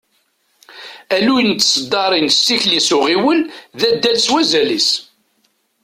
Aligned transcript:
Alluy 1.15 1.43
n 1.49 1.51
tseddaṛin 1.57 2.27
s 2.35 2.37
tikli 2.45 2.79
s 2.87 2.89
uɣiwel, 2.97 3.39
d 3.79 3.81
addal 3.89 4.17
s 4.25 4.27
wazal-is. 4.33 4.89